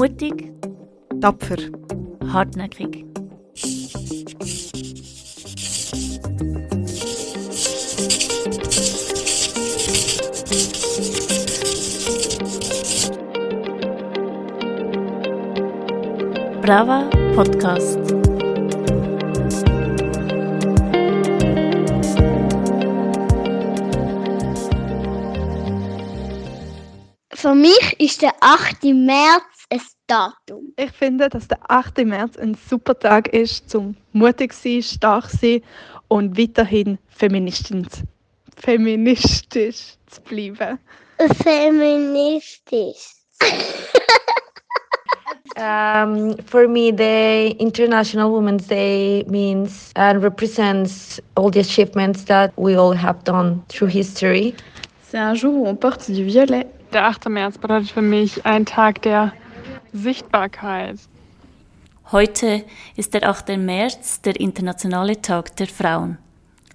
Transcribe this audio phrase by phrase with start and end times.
[0.00, 0.50] Mutig,
[1.20, 1.58] tapfer,
[2.32, 3.04] hartnäckig.
[16.62, 17.98] Brava Podcast.
[27.34, 28.84] Für mich ist der 8.
[28.94, 29.49] März
[30.10, 30.72] Datum.
[30.76, 31.98] Ich finde, dass der 8.
[32.04, 35.62] März ein super Tag ist, zum mutig sein, stark sein
[36.08, 38.02] und weiterhin feministisch,
[38.56, 40.78] feministisch zu bleiben.
[41.44, 43.14] Feministisch.
[45.56, 52.76] Um, for me, the International Women's Day means and represents all the achievements that we
[52.76, 54.54] all have done through history.
[55.02, 56.66] C'est un jour où on porte du violet.
[56.92, 57.28] Der 8.
[57.28, 59.32] März bedeutet für mich ein Tag der
[59.92, 60.98] Sichtbarkeit.
[62.12, 62.64] Heute
[62.96, 63.56] ist der 8.
[63.58, 66.18] März, der internationale Tag der Frauen.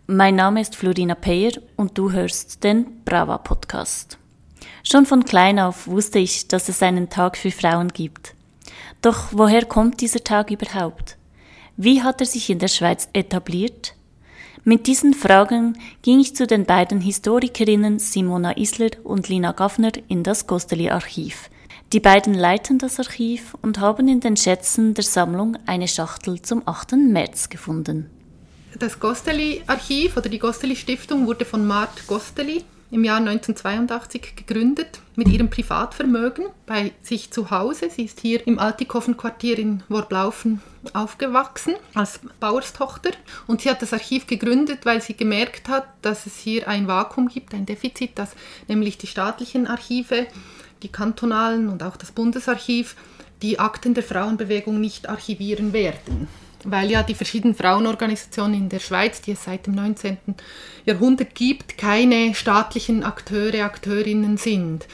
[0.08, 4.18] Mein Name ist Florina Peyer und du hörst den Brava Podcast.
[4.84, 8.36] Schon von klein auf wusste ich, dass es einen Tag für Frauen gibt.
[9.02, 11.18] Doch woher kommt dieser Tag überhaupt?
[11.78, 13.96] Wie hat er sich in der Schweiz etabliert?
[14.64, 20.24] Mit diesen Fragen ging ich zu den beiden Historikerinnen Simona Isler und Lina Gaffner in
[20.24, 21.50] das Gosteli-Archiv.
[21.96, 26.62] Die beiden leiten das Archiv und haben in den Schätzen der Sammlung eine Schachtel zum
[26.66, 26.92] 8.
[26.98, 28.10] März gefunden.
[28.78, 35.50] Das Gosteli-Archiv oder die Gosteli-Stiftung wurde von Mart Gosteli im Jahr 1982 gegründet mit ihrem
[35.50, 37.90] Privatvermögen bei sich zu Hause.
[37.90, 40.62] Sie ist hier im Altikofen-Quartier in Worblaufen
[40.94, 43.12] aufgewachsen als Bauerstochter
[43.48, 47.30] und sie hat das Archiv gegründet, weil sie gemerkt hat, dass es hier ein Vakuum
[47.30, 48.32] gibt, ein Defizit, dass
[48.68, 50.28] nämlich die staatlichen Archive,
[50.86, 52.96] die kantonalen und auch das Bundesarchiv
[53.42, 56.28] die Akten der Frauenbewegung nicht archivieren werden
[56.66, 60.18] weil ja die verschiedenen Frauenorganisationen in der Schweiz, die es seit dem 19.
[60.86, 64.88] Jahrhundert gibt, keine staatlichen Akteure, Akteurinnen sind.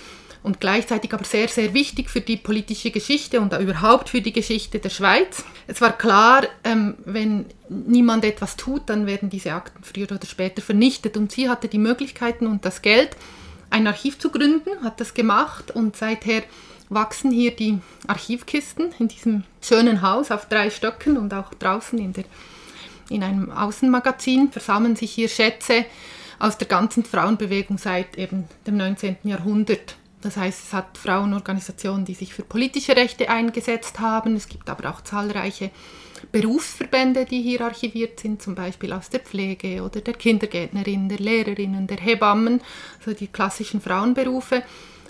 [0.44, 4.80] Und gleichzeitig aber sehr, sehr wichtig für die politische Geschichte und überhaupt für die Geschichte
[4.80, 5.46] der Schweiz.
[5.68, 10.64] Es war klar, ähm, wenn niemand etwas tut, dann werden diese Akten früher oder später
[10.64, 11.16] vernichtet.
[11.16, 13.16] Und sie hatte die Möglichkeiten und das Geld,
[13.72, 16.44] ein Archiv zu gründen, hat das gemacht und seither
[16.90, 22.14] wachsen hier die Archivkisten in diesem schönen Haus auf drei Stöcken und auch draußen in,
[22.14, 22.26] der,
[23.10, 25.86] in einem Außenmagazin versammeln sich hier Schätze
[26.38, 29.18] aus der ganzen Frauenbewegung seit eben dem 19.
[29.24, 29.96] Jahrhundert.
[30.22, 34.36] Das heißt, es hat Frauenorganisationen, die sich für politische Rechte eingesetzt haben.
[34.36, 35.72] Es gibt aber auch zahlreiche
[36.32, 41.88] Berufsverbände, die hier archiviert sind, zum Beispiel aus der Pflege oder der Kindergärtnerin, der Lehrerinnen,
[41.88, 42.62] der Hebammen,
[43.00, 44.64] also die klassischen Frauenberufe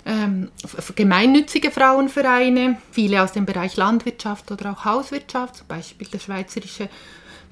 [0.04, 0.50] ähm,
[0.96, 6.88] gemeinnützige Frauenvereine, viele aus dem Bereich Landwirtschaft oder auch Hauswirtschaft, zum Beispiel der Schweizerische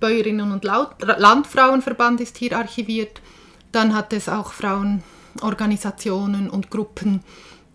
[0.00, 3.20] Bäuerinnen- und Landfrauenverband ist hier archiviert.
[3.70, 4.52] Dann hat es auch
[5.36, 7.20] Frauenorganisationen und Gruppen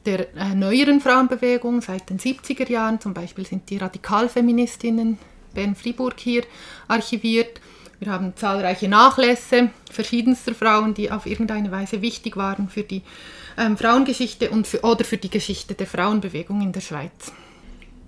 [0.05, 5.17] der äh, neueren Frauenbewegung seit den 70er Jahren, zum Beispiel sind die Radikalfeministinnen
[5.53, 6.44] Bern-Fribourg hier
[6.88, 7.59] archiviert.
[7.99, 13.01] Wir haben zahlreiche Nachlässe verschiedenster Frauen, die auf irgendeine Weise wichtig waren für die
[13.57, 17.31] ähm, Frauengeschichte und für, oder für die Geschichte der Frauenbewegung in der Schweiz.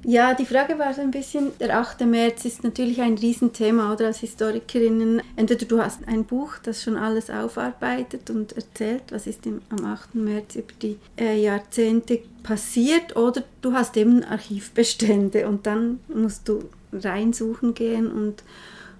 [0.03, 2.02] Ja, die Frage war so ein bisschen, der 8.
[2.02, 5.22] März ist natürlich ein Riesenthema, oder als Historikerinnen.
[5.35, 9.84] Entweder du hast ein Buch, das schon alles aufarbeitet und erzählt, was ist im, am
[9.86, 10.16] 8.
[10.16, 16.69] März über die äh, Jahrzehnte passiert, oder du hast eben Archivbestände und dann musst du
[16.94, 18.44] reinsuchen gehen und,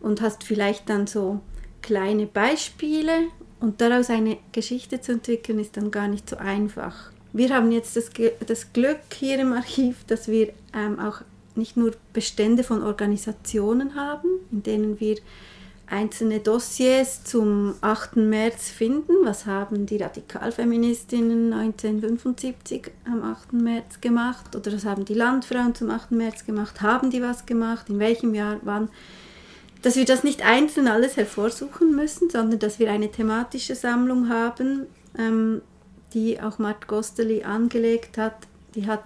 [0.02, 1.40] und hast vielleicht dann so
[1.81, 3.28] kleine Beispiele
[3.59, 7.12] und daraus eine Geschichte zu entwickeln, ist dann gar nicht so einfach.
[7.34, 8.10] Wir haben jetzt das,
[8.46, 11.22] das Glück hier im Archiv, dass wir ähm, auch
[11.56, 15.18] nicht nur Bestände von Organisationen haben, in denen wir
[15.88, 18.18] einzelne Dossiers zum 8.
[18.18, 19.14] März finden.
[19.24, 23.54] Was haben die Radikalfeministinnen 1975 am 8.
[23.54, 24.56] März gemacht?
[24.56, 26.12] Oder was haben die Landfrauen zum 8.
[26.12, 26.81] März gemacht?
[26.81, 27.90] Haben die was gemacht?
[27.90, 28.60] In welchem Jahr?
[28.63, 28.90] Wann?
[29.81, 34.88] dass wir das nicht einzeln alles hervorsuchen müssen, sondern dass wir eine thematische Sammlung haben,
[35.18, 35.62] ähm,
[36.13, 38.36] die auch Mart Gosteli angelegt hat.
[38.75, 39.04] Die hat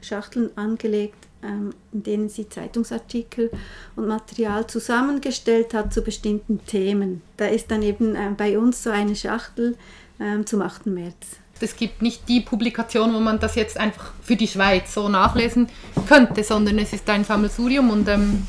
[0.00, 3.50] Schachteln angelegt, ähm, in denen sie Zeitungsartikel
[3.96, 7.22] und Material zusammengestellt hat zu bestimmten Themen.
[7.36, 9.76] Da ist dann eben ähm, bei uns so eine Schachtel
[10.20, 10.86] ähm, zum 8.
[10.86, 11.14] März.
[11.60, 15.68] Es gibt nicht die Publikation, wo man das jetzt einfach für die Schweiz so nachlesen
[16.06, 18.46] könnte, sondern es ist ein Sammelsurium und ähm,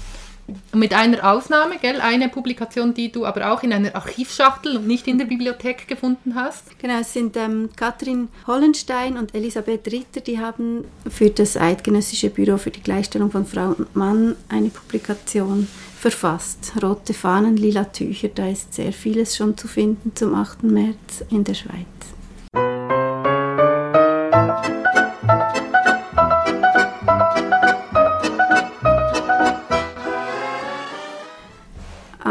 [0.73, 2.01] Mit einer Ausnahme, gell?
[2.01, 6.35] Eine Publikation, die du aber auch in einer Archivschachtel und nicht in der Bibliothek gefunden
[6.35, 6.79] hast.
[6.79, 12.57] Genau, es sind ähm, Katrin Hollenstein und Elisabeth Ritter, die haben für das Eidgenössische Büro
[12.57, 15.67] für die Gleichstellung von Frau und Mann eine Publikation
[15.99, 16.73] verfasst.
[16.81, 20.63] Rote Fahnen, lila Tücher, da ist sehr vieles schon zu finden zum 8.
[20.63, 21.85] März in der Schweiz.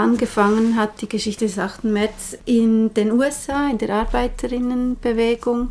[0.09, 1.85] Angefangen hat die Geschichte des 8.
[1.85, 5.71] März in den USA, in der Arbeiterinnenbewegung.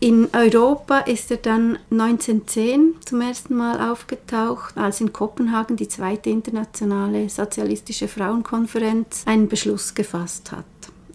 [0.00, 6.30] In Europa ist er dann 1910 zum ersten Mal aufgetaucht, als in Kopenhagen die zweite
[6.30, 10.64] internationale sozialistische Frauenkonferenz einen Beschluss gefasst hat.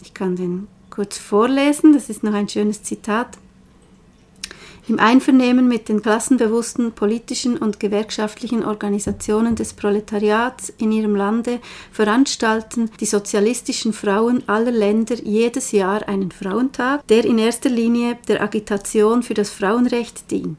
[0.02, 3.38] Ich kann den kurz vorlesen, das ist noch ein schönes Zitat
[4.88, 11.60] im Einvernehmen mit den klassenbewussten politischen und gewerkschaftlichen Organisationen des Proletariats in ihrem Lande
[11.92, 18.42] veranstalten die sozialistischen Frauen aller Länder jedes Jahr einen Frauentag, der in erster Linie der
[18.42, 20.58] Agitation für das Frauenrecht dient.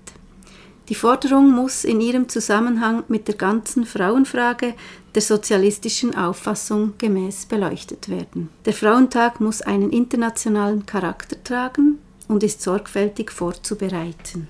[0.88, 4.74] Die Forderung muss in ihrem Zusammenhang mit der ganzen Frauenfrage
[5.14, 8.50] der sozialistischen Auffassung gemäß beleuchtet werden.
[8.64, 14.48] Der Frauentag muss einen internationalen Charakter tragen, und ist sorgfältig vorzubereiten.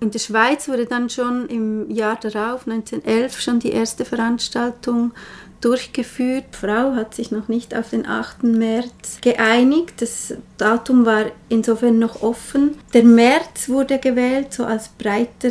[0.00, 5.12] In der Schweiz wurde dann schon im Jahr darauf, 1911, schon die erste Veranstaltung
[5.60, 6.44] durchgeführt.
[6.52, 8.42] Die Frau hat sich noch nicht auf den 8.
[8.44, 9.94] März geeinigt.
[9.98, 12.76] Das Datum war insofern noch offen.
[12.94, 15.50] Der März wurde gewählt, so als breiter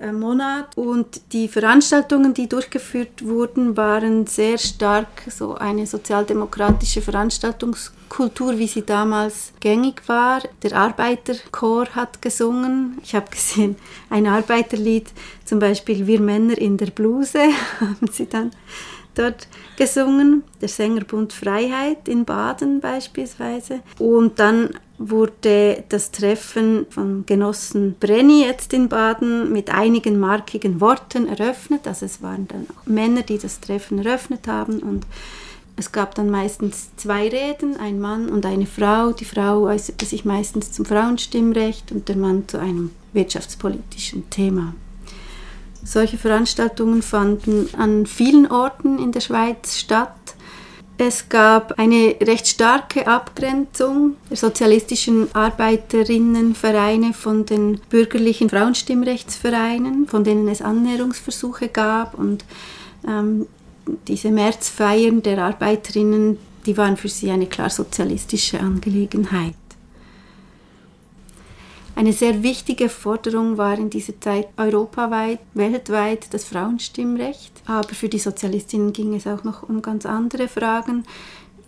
[0.00, 0.76] äh, Monat.
[0.76, 8.84] Und die Veranstaltungen, die durchgeführt wurden, waren sehr stark so eine sozialdemokratische Veranstaltungskultur, wie sie
[8.84, 10.42] damals gängig war.
[10.62, 12.98] Der Arbeiterchor hat gesungen.
[13.02, 13.76] Ich habe gesehen,
[14.10, 15.08] ein Arbeiterlied,
[15.44, 17.40] zum Beispiel Wir Männer in der Bluse,
[17.80, 18.50] haben sie dann
[19.18, 23.80] dort gesungen, der Sängerbund Freiheit in Baden beispielsweise.
[23.98, 31.28] Und dann wurde das Treffen von Genossen Brenny jetzt in Baden mit einigen markigen Worten
[31.28, 31.86] eröffnet.
[31.86, 35.06] Also es waren dann auch Männer, die das Treffen eröffnet haben und
[35.78, 39.12] es gab dann meistens zwei Reden, ein Mann und eine Frau.
[39.12, 44.74] Die Frau äußerte sich meistens zum Frauenstimmrecht und der Mann zu einem wirtschaftspolitischen Thema.
[45.86, 50.16] Solche Veranstaltungen fanden an vielen Orten in der Schweiz statt.
[50.98, 60.48] Es gab eine recht starke Abgrenzung der sozialistischen Arbeiterinnenvereine von den bürgerlichen Frauenstimmrechtsvereinen, von denen
[60.48, 62.18] es Annäherungsversuche gab.
[62.18, 62.44] Und
[63.06, 63.46] ähm,
[64.08, 69.54] diese Märzfeiern der Arbeiterinnen, die waren für sie eine klar sozialistische Angelegenheit.
[71.96, 77.52] Eine sehr wichtige Forderung war in dieser Zeit europaweit, weltweit das Frauenstimmrecht.
[77.64, 81.04] Aber für die Sozialistinnen ging es auch noch um ganz andere Fragen.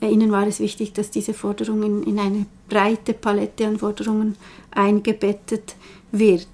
[0.03, 4.37] Ihnen war es wichtig, dass diese Forderung in, in eine breite Palette an Forderungen
[4.71, 5.77] eingebettet
[6.13, 6.47] wird.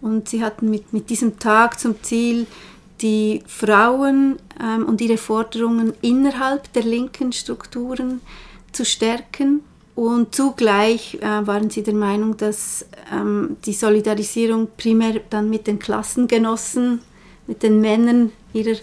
[0.00, 2.48] Und sie hatten mit, mit diesem Tag zum Ziel,
[3.02, 8.20] die Frauen ähm, und ihre Forderungen innerhalb der linken Strukturen
[8.72, 9.60] zu stärken
[9.94, 15.78] und zugleich äh, waren sie der Meinung, dass ähm, die Solidarisierung primär dann mit den
[15.78, 17.00] Klassengenossen,
[17.46, 18.76] mit den Männern ihrer,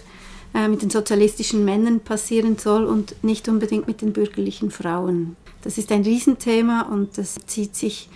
[0.54, 5.36] äh, mit den sozialistischen Männern passieren soll und nicht unbedingt mit den bürgerlichen Frauen.
[5.62, 8.08] Das ist ein Riesenthema und das zieht sich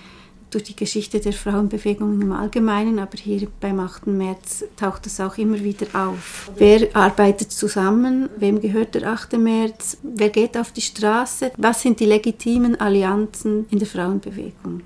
[0.54, 4.06] durch die Geschichte der Frauenbewegung im Allgemeinen, aber hier beim 8.
[4.06, 6.50] März taucht das auch immer wieder auf.
[6.56, 8.28] Wer arbeitet zusammen?
[8.36, 9.36] Wem gehört der 8.
[9.38, 9.98] März?
[10.02, 11.52] Wer geht auf die Straße?
[11.56, 14.82] Was sind die legitimen Allianzen in der Frauenbewegung?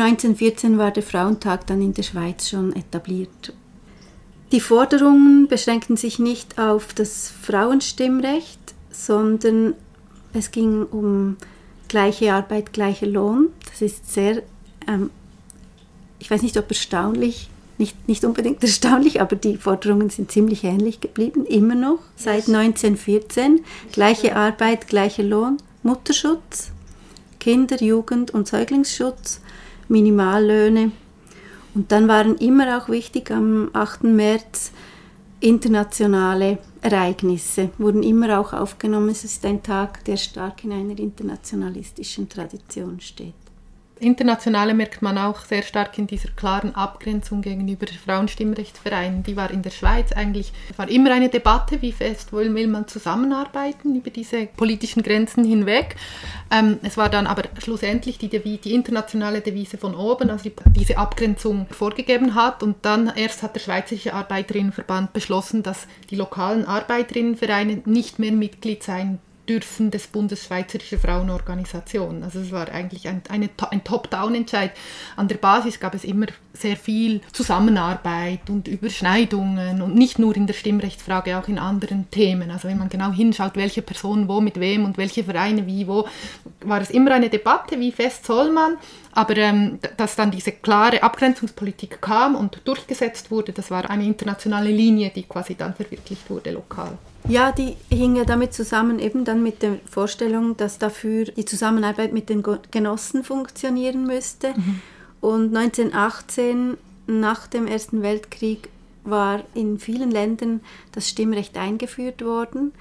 [0.00, 3.52] Aber 1914 war der Frauentag dann in der Schweiz schon etabliert.
[4.50, 8.58] Die Forderungen beschränkten sich nicht auf das Frauenstimmrecht,
[8.90, 9.74] sondern
[10.32, 11.36] es ging um
[11.88, 13.48] gleiche Arbeit, gleicher Lohn.
[13.68, 14.42] Das ist sehr,
[14.88, 15.10] ähm,
[16.18, 21.02] ich weiß nicht, ob erstaunlich, nicht, nicht unbedingt erstaunlich, aber die Forderungen sind ziemlich ähnlich
[21.02, 23.66] geblieben, immer noch, seit 1914.
[23.92, 26.70] Gleiche Arbeit, gleicher Lohn, Mutterschutz,
[27.38, 29.42] Kinder-, Jugend- und Säuglingsschutz
[29.90, 30.92] Minimallöhne.
[31.74, 34.04] Und dann waren immer auch wichtig am 8.
[34.04, 34.72] März
[35.40, 39.08] internationale Ereignisse, wurden immer auch aufgenommen.
[39.08, 43.34] Es ist ein Tag, der stark in einer internationalistischen Tradition steht.
[44.00, 49.22] Internationale merkt man auch sehr stark in dieser klaren Abgrenzung gegenüber Frauenstimmrechtsvereinen.
[49.22, 52.88] Die war in der Schweiz eigentlich, war immer eine Debatte, wie fest will, will man
[52.88, 55.96] zusammenarbeiten über diese politischen Grenzen hinweg.
[56.50, 60.96] Ähm, es war dann aber schlussendlich die, die internationale Devise von oben, also die, diese
[60.96, 62.62] Abgrenzung vorgegeben hat.
[62.62, 68.82] Und dann erst hat der Schweizerische Arbeiterinnenverband beschlossen, dass die lokalen Arbeiterinnenvereine nicht mehr Mitglied
[68.82, 69.18] sein
[69.50, 72.22] dürfen des Bundesschweizerische Frauenorganisation.
[72.22, 74.70] Also es war eigentlich ein, eine, ein Top-Down-Entscheid.
[75.16, 80.46] An der Basis gab es immer sehr viel Zusammenarbeit und Überschneidungen und nicht nur in
[80.46, 82.52] der Stimmrechtsfrage, auch in anderen Themen.
[82.52, 86.06] Also wenn man genau hinschaut, welche Person wo mit wem und welche Vereine wie wo,
[86.60, 88.76] war es immer eine Debatte, wie fest soll man.
[89.12, 94.70] Aber ähm, dass dann diese klare Abgrenzungspolitik kam und durchgesetzt wurde, das war eine internationale
[94.70, 96.96] Linie, die quasi dann verwirklicht wurde lokal.
[97.30, 102.12] Ja, die hing ja damit zusammen, eben dann mit der Vorstellung, dass dafür die Zusammenarbeit
[102.12, 104.54] mit den Genossen funktionieren müsste.
[104.56, 104.80] Mhm.
[105.20, 108.68] Und 1918, nach dem Ersten Weltkrieg,
[109.04, 110.60] war in vielen Ländern
[110.92, 112.72] das Stimmrecht eingeführt worden.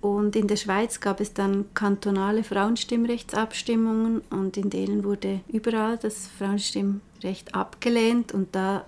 [0.00, 6.28] Und in der Schweiz gab es dann kantonale Frauenstimmrechtsabstimmungen und in denen wurde überall das
[6.38, 8.32] Frauenstimmrecht abgelehnt.
[8.32, 8.84] Und da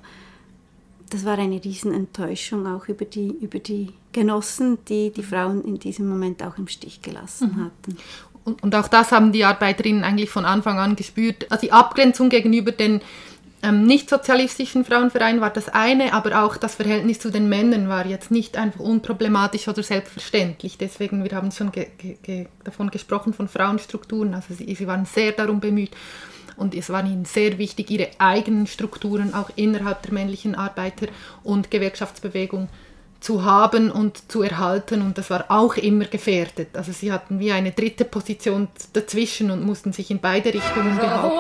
[1.11, 6.09] das war eine Riesenenttäuschung auch über die, über die Genossen, die die Frauen in diesem
[6.09, 7.65] Moment auch im Stich gelassen mhm.
[7.65, 7.97] hatten.
[8.45, 11.47] Und, und, auch das haben die Arbeiterinnen eigentlich von Anfang an gespürt.
[11.51, 13.01] Also die Abgrenzung gegenüber den
[13.63, 18.31] ähm, nicht-sozialistischen Frauenvereinen war das eine, aber auch das Verhältnis zu den Männern war jetzt
[18.31, 20.79] nicht einfach unproblematisch oder selbstverständlich.
[20.79, 24.33] Deswegen, wir haben schon ge ge davon gesprochen, von Frauenstrukturen.
[24.33, 25.91] Also sie, sie waren sehr darum bemüht,
[26.61, 31.09] und es war ihnen sehr wichtig, ihre eigenen Strukturen auch innerhalb der männlichen Arbeiter-
[31.43, 32.90] und Gewerkschaftsbewegung zu
[33.45, 36.77] haben und zu erhalten und das war auch immer gefährdet.
[36.77, 41.39] Also sie hatten wie eine dritte Position dazwischen und mussten sich in beide Richtungen behaupten.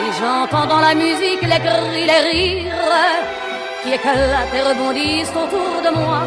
[0.00, 2.72] Et j'entends dans la musique les cris, les rires
[3.82, 6.22] qui éclatent et rebondissent autour de moi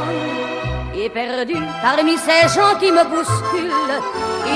[1.09, 3.71] perdu parmi ces gens qui me bousculent.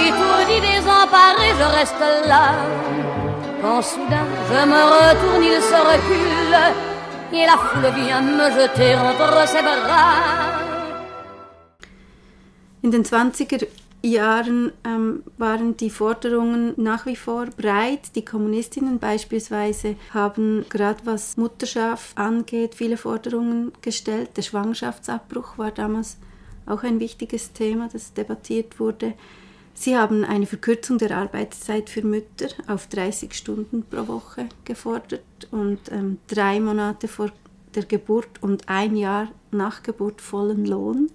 [0.07, 3.24] Étourdi, désemparé, je reste là.
[3.65, 6.57] Quand soudain je me retourne, il se recule
[7.33, 10.53] et la foule vient me jeter entre ses bras.
[12.83, 13.65] In den 20er
[14.03, 18.15] Jahren ähm, waren die Forderungen nach wie vor breit.
[18.15, 24.37] Die Kommunistinnen beispielsweise haben gerade was Mutterschaft angeht viele Forderungen gestellt.
[24.37, 26.17] Der Schwangerschaftsabbruch war damals
[26.67, 29.15] auch ein wichtiges Thema, das debattiert wurde.
[29.77, 35.79] Sie haben eine Verkürzung der Arbeitszeit für Mütter auf 30 Stunden pro Woche gefordert und
[35.91, 37.31] ähm, drei Monate vor
[37.75, 41.11] der Geburt und ein Jahr nach Geburt vollen Lohn.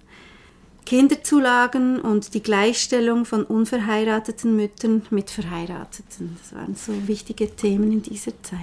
[0.85, 6.37] Kinderzulagen und die Gleichstellung von unverheirateten Müttern mit Verheirateten.
[6.37, 8.59] Das waren so wichtige Themen in dieser Zeit.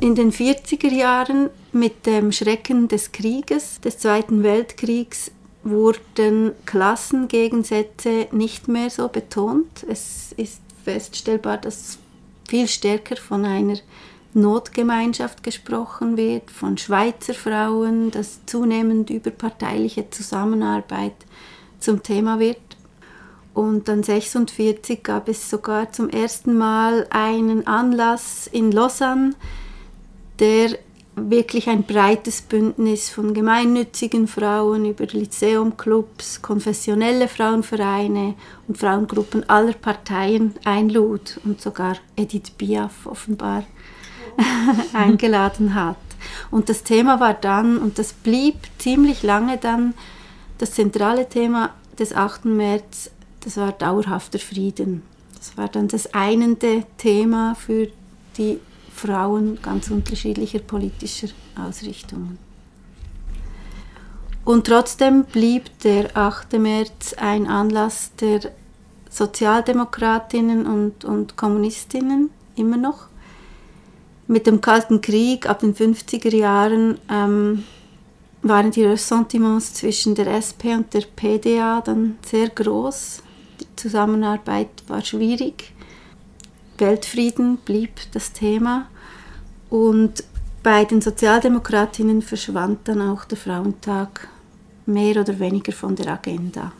[0.00, 5.32] In den 40er Jahren mit dem Schrecken des Krieges, des Zweiten Weltkriegs,
[5.64, 9.84] wurden Klassengegensätze nicht mehr so betont.
[9.88, 11.98] Es ist feststellbar, dass
[12.48, 13.78] viel stärker von einer
[14.34, 21.14] Notgemeinschaft gesprochen wird, von Schweizer Frauen, dass zunehmend überparteiliche Zusammenarbeit
[21.80, 22.58] zum Thema wird.
[23.54, 29.34] Und dann 1946 gab es sogar zum ersten Mal einen Anlass in Lausanne,
[30.38, 30.78] der
[31.14, 38.34] wirklich ein breites Bündnis von gemeinnützigen Frauen über Lyzeumclubs, konfessionelle Frauenvereine
[38.66, 43.64] und Frauengruppen aller Parteien einlud und sogar Edith Piaf offenbar
[44.94, 45.96] eingeladen hat.
[46.50, 49.94] Und das Thema war dann, und das blieb ziemlich lange dann,
[50.58, 52.46] das zentrale Thema des 8.
[52.46, 55.02] März, das war dauerhafter Frieden.
[55.36, 57.88] Das war dann das einende Thema für
[58.38, 58.60] die
[59.02, 62.38] Frauen ganz unterschiedlicher politischer Ausrichtungen.
[64.44, 66.54] Und trotzdem blieb der 8.
[66.54, 68.40] März ein Anlass der
[69.08, 73.06] Sozialdemokratinnen und, und Kommunistinnen immer noch.
[74.26, 77.64] Mit dem Kalten Krieg ab den 50er Jahren ähm,
[78.42, 83.22] waren die Ressentiments zwischen der SP und der PDA dann sehr groß.
[83.60, 85.72] Die Zusammenarbeit war schwierig.
[86.78, 88.88] Weltfrieden blieb das Thema.
[89.72, 90.22] Und
[90.62, 94.28] bei den Sozialdemokratinnen verschwand dann auch der Frauentag
[94.84, 96.72] mehr oder weniger von der Agenda.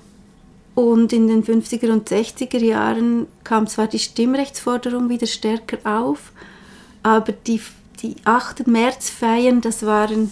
[0.74, 6.32] Und in den 50er und 60er Jahren kam zwar die Stimmrechtsforderung wieder stärker auf,
[7.02, 7.62] aber die,
[8.02, 8.66] die 8.
[8.66, 10.30] Märzfeiern, das waren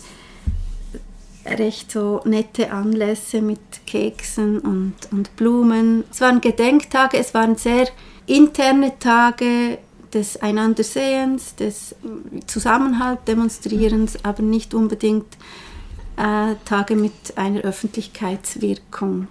[1.46, 6.04] recht so nette Anlässe mit Keksen und, und Blumen.
[6.10, 7.88] Es waren Gedenktage, es waren sehr
[8.26, 9.78] interne Tage
[10.12, 11.94] des Einandersehens, des
[12.46, 15.36] Zusammenhalt Demonstrierens, aber nicht unbedingt
[16.16, 19.28] äh, Tage mit einer Öffentlichkeitswirkung.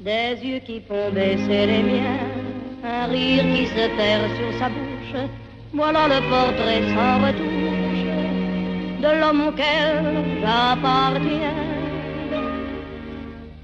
[0.00, 2.18] Des yeux qui font baisser les miens,
[2.82, 5.28] un rire qui se perd sur sa bouche,
[5.72, 7.90] voilà le portrait sans retouche
[9.02, 11.70] de l'homme auquel j'appartiens.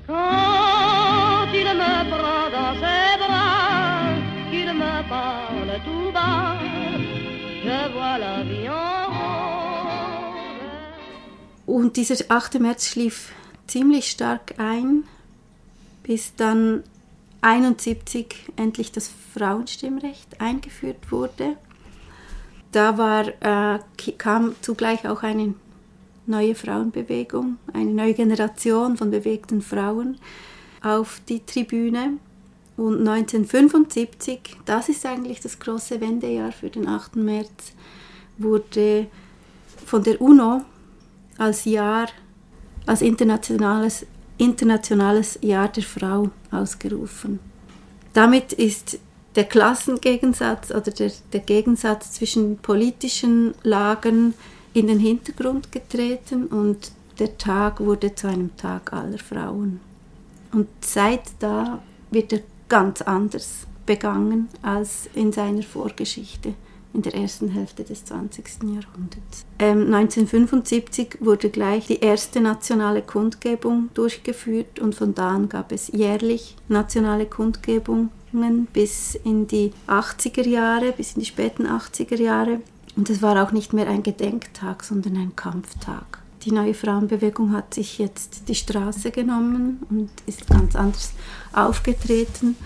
[0.07, 4.15] Quand il me prend dans ses bras,
[4.51, 6.57] qu'il me parle tout bas,
[7.65, 9.27] je vois la vie en rose.
[11.67, 12.61] Und dieser 8.
[12.61, 13.33] März schlief
[13.67, 15.05] ziemlich stark ein,
[16.05, 16.85] bis dann
[17.43, 21.57] 71 endlich das Frauenstimmrecht eingeführt wurde.
[22.76, 23.78] Da war, äh,
[24.18, 25.54] kam zugleich auch eine
[26.26, 30.18] neue Frauenbewegung, eine neue Generation von bewegten Frauen
[30.83, 32.18] auf die Tribüne.
[32.76, 37.16] Und 1975, das ist eigentlich das große Wendejahr für den 8.
[37.16, 37.73] März,
[38.37, 39.06] wurde
[39.87, 40.61] von der UNO
[41.38, 42.09] als Jahr,
[42.85, 44.04] als internationales,
[44.37, 47.40] internationales Jahr der Frau ausgerufen.
[48.12, 48.99] Damit ist
[49.37, 54.35] der Klassengegensatz oder der, der Gegensatz zwischen politischen Lagern
[54.73, 59.81] in den Hintergrund getreten und der Tag wurde zu einem Tag aller Frauen.
[60.52, 66.55] Und seit da wird er ganz anders begangen als in seiner Vorgeschichte
[66.93, 68.45] in der ersten Hälfte des 20.
[68.62, 69.45] Jahrhunderts.
[69.59, 75.88] Ähm, 1975 wurde gleich die erste nationale Kundgebung durchgeführt und von da an gab es
[75.88, 78.11] jährlich nationale Kundgebungen
[78.73, 82.61] bis in die 80er Jahre, bis in die späten 80er Jahre.
[82.97, 86.23] Und es war auch nicht mehr ein Gedenktag, sondern ein Kampftag.
[86.45, 91.12] Die neue Frauenbewegung hat sich jetzt die Straße genommen und ist ganz anders
[91.52, 92.56] aufgetreten.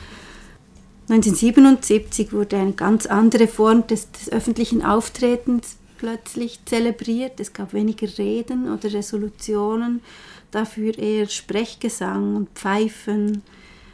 [1.08, 7.40] 1977 wurde eine ganz andere Form des, des öffentlichen Auftretens plötzlich zelebriert.
[7.40, 10.02] Es gab weniger Reden oder Resolutionen,
[10.50, 13.42] dafür eher Sprechgesang und Pfeifen,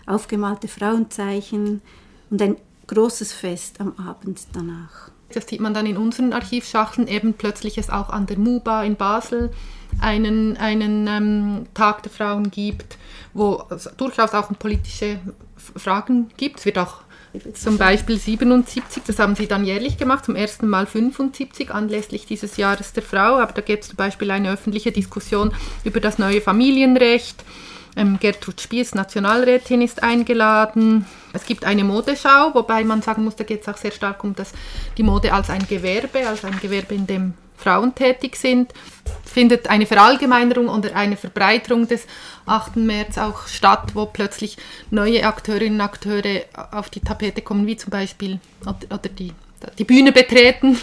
[0.07, 1.83] aufgemalte Frauenzeichen
[2.31, 5.11] und ein großes Fest am Abend danach.
[5.33, 8.97] Das sieht man dann in unseren Archivschachteln, eben plötzlich es auch an der MUBA in
[8.97, 9.51] Basel
[10.01, 12.97] einen, einen ähm, Tag der Frauen gibt,
[13.35, 15.19] wo es durchaus auch politische
[15.57, 16.61] Fragen gibt.
[16.61, 17.03] Es wird auch
[17.55, 22.57] zum Beispiel 77, das haben sie dann jährlich gemacht, zum ersten Mal 75 anlässlich dieses
[22.57, 25.53] Jahres der Frau, aber da gibt es zum Beispiel eine öffentliche Diskussion
[25.85, 27.45] über das neue Familienrecht.
[27.97, 31.07] Ähm, Gertrud Spies, Nationalrätin, ist eingeladen.
[31.33, 34.35] Es gibt eine Modeschau, wobei man sagen muss, da geht es auch sehr stark um
[34.35, 34.53] das,
[34.99, 38.73] die Mode als ein Gewerbe, als ein Gewerbe, in dem Frauen tätig sind.
[39.25, 42.07] Findet eine Verallgemeinerung oder eine Verbreiterung des
[42.45, 42.77] 8.
[42.77, 44.59] März auch statt, wo plötzlich
[44.91, 49.33] neue Akteurinnen und Akteure auf die Tapete kommen, wie zum Beispiel oder die,
[49.79, 50.79] die Bühne betreten.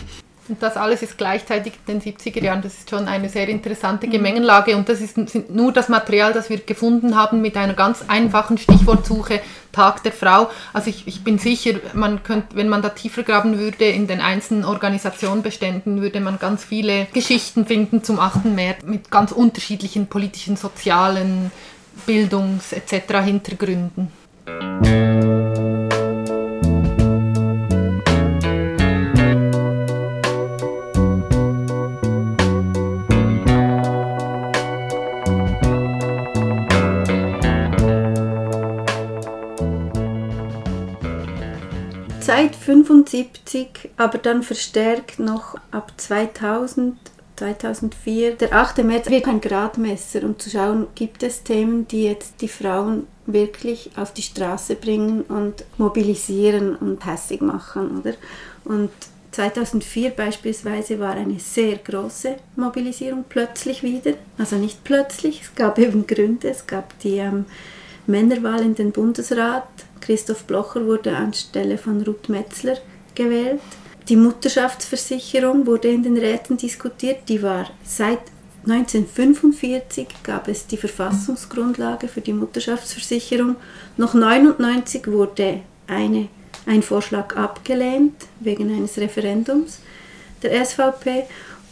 [0.50, 2.62] Und das alles ist gleichzeitig in den 70er Jahren.
[2.62, 4.76] Das ist schon eine sehr interessante Gemengenlage.
[4.76, 5.18] Und das ist
[5.50, 10.50] nur das Material, das wir gefunden haben mit einer ganz einfachen Stichwortsuche, Tag der Frau.
[10.74, 14.22] Also ich, ich bin sicher, man könnte, wenn man da tiefer graben würde in den
[14.22, 18.46] einzelnen Organisationenbeständen, würde man ganz viele Geschichten finden zum 8.
[18.46, 21.52] März mit ganz unterschiedlichen politischen, sozialen,
[22.06, 23.24] Bildungs- etc.
[23.24, 24.12] Hintergründen.
[42.84, 46.98] Seit 75, aber dann verstärkt noch ab 2000,
[47.38, 48.36] 2004.
[48.36, 48.80] Der 8.
[48.80, 53.92] März wird ein Gradmesser, um zu schauen, gibt es Themen, die jetzt die Frauen wirklich
[53.96, 58.14] auf die Straße bringen und mobilisieren und hässig machen, oder?
[58.66, 58.92] Und
[59.32, 64.14] 2004 beispielsweise war eine sehr große Mobilisierung plötzlich wieder.
[64.38, 66.50] Also nicht plötzlich, es gab eben Gründe.
[66.50, 67.46] Es gab die ähm,
[68.08, 69.68] Männerwahl in den Bundesrat
[70.02, 72.78] Christoph Blocher wurde anstelle von Ruth Metzler
[73.16, 73.62] gewählt.
[74.10, 77.30] Die Mutterschaftsversicherung wurde in den Räten diskutiert.
[77.30, 78.20] Die war seit
[78.68, 83.56] 1945 gab es die Verfassungsgrundlage für die Mutterschaftsversicherung.
[83.98, 86.28] Noch 1999 wurde eine,
[86.66, 89.80] ein Vorschlag abgelehnt wegen eines Referendums
[90.42, 91.24] der SVP.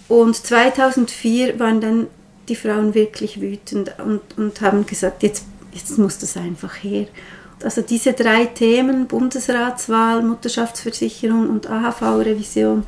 [0.08, 2.08] Und 2004 waren dann
[2.50, 7.08] die Frauen wirklich wütend und, und haben gesagt, jetzt jetzt muss das einfach her.
[7.64, 12.84] Also diese drei Themen, Bundesratswahl, Mutterschaftsversicherung und AHV-Revision,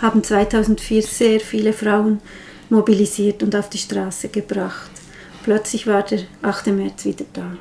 [0.00, 2.20] haben 2004 sehr viele Frauen
[2.70, 4.90] mobilisiert und auf die Straße gebracht.
[5.42, 6.68] Plötzlich war der 8.
[6.68, 7.56] März wieder da.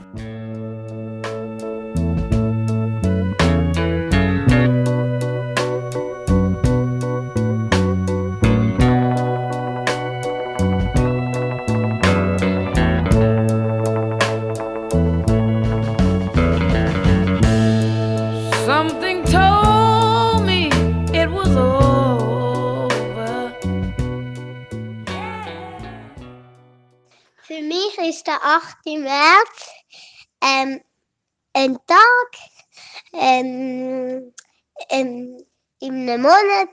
[36.12, 36.70] Einem Monat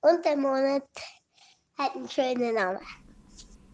[0.00, 0.88] und der Monat
[1.78, 2.80] hat einen schönen Namen.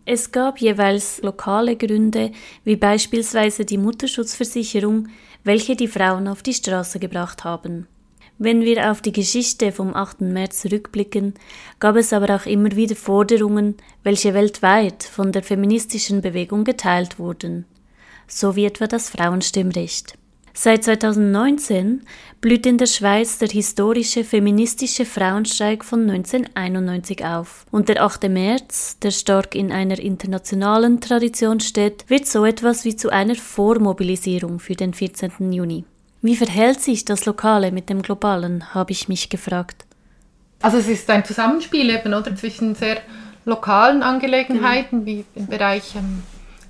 [0.05, 2.33] Es gab jeweils lokale Gründe,
[2.65, 5.09] wie beispielsweise die Mutterschutzversicherung,
[5.45, 7.87] welche die Frauen auf die Straße gebracht haben.
[8.39, 10.23] Wenn wir auf die Geschichte vom 8.
[10.23, 11.35] März zurückblicken,
[11.79, 17.67] gab es aber auch immer wieder Forderungen, welche weltweit von der feministischen Bewegung geteilt wurden,
[18.27, 20.19] so wie etwa das Frauenstimmrecht.
[20.55, 22.03] Seit 2019
[22.43, 27.65] blüht in der Schweiz der historische feministische Frauenstreik von 1991 auf.
[27.71, 28.29] Und der 8.
[28.29, 34.59] März, der stark in einer internationalen Tradition steht, wird so etwas wie zu einer Vormobilisierung
[34.59, 35.53] für den 14.
[35.53, 35.85] Juni.
[36.21, 39.87] Wie verhält sich das Lokale mit dem Globalen, habe ich mich gefragt.
[40.61, 42.99] Also es ist ein Zusammenspiel eben, oder, zwischen sehr
[43.45, 46.23] lokalen Angelegenheiten, wie im Bereich ähm,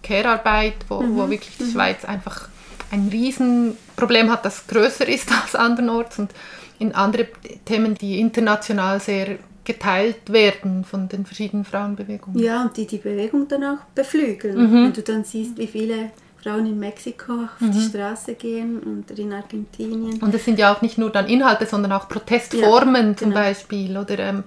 [0.03, 2.49] Care-Arbeit, wo, wo wirklich die Schweiz einfach
[2.93, 6.31] ein Riesenproblem hat, das größer ist als andernorts und
[6.79, 7.27] in andere
[7.65, 12.41] Themen, die international sehr geteilt werden von den verschiedenen Frauenbewegungen.
[12.41, 14.57] Ja, und die die Bewegung dann auch beflügeln.
[14.57, 14.85] Mhm.
[14.85, 16.11] Wenn du dann siehst, wie viele
[16.43, 20.21] Frauen in Mexiko auf die Straße gehen und in Argentinien.
[20.21, 23.41] Und es sind ja auch nicht nur dann Inhalte, sondern auch Protestformen Ja, zum genau.
[23.41, 23.97] Beispiel.
[23.97, 24.43] Oder ähm,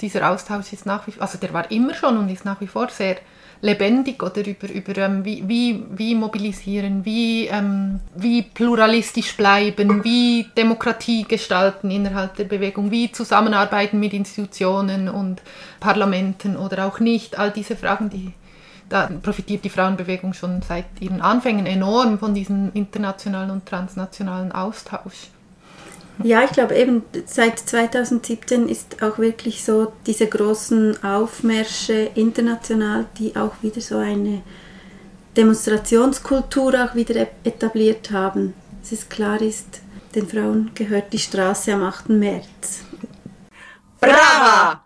[0.00, 2.66] dieser Austausch ist nach wie vor, also der war immer schon und ist nach wie
[2.66, 3.16] vor sehr
[3.60, 10.46] lebendig oder über, über ähm, wie, wie, wie mobilisieren, wie, ähm, wie pluralistisch bleiben, wie
[10.56, 15.42] Demokratie gestalten innerhalb der Bewegung, wie zusammenarbeiten mit Institutionen und
[15.80, 17.38] Parlamenten oder auch nicht.
[17.38, 18.32] All diese Fragen, die
[18.88, 25.30] da profitiert die Frauenbewegung schon seit ihren Anfängen enorm von diesem internationalen und transnationalen Austausch.
[26.22, 33.36] Ja, ich glaube eben seit 2017 ist auch wirklich so diese großen Aufmärsche international, die
[33.36, 34.42] auch wieder so eine
[35.36, 38.54] Demonstrationskultur auch wieder e- etabliert haben.
[38.82, 39.80] Es ist klar ist,
[40.14, 42.08] den Frauen gehört die Straße am 8.
[42.10, 42.80] März.
[44.00, 44.82] Brava!